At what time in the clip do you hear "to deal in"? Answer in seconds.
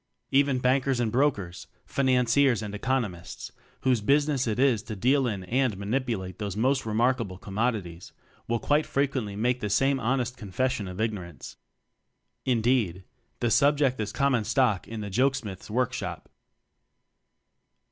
4.81-5.43